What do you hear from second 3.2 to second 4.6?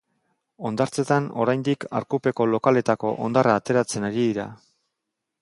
hondarra ateratzen ari dira.